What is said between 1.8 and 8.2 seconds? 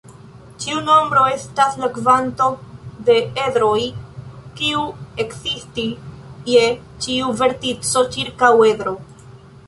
la kvanto de edroj kiu ekzisti je ĉiu vertico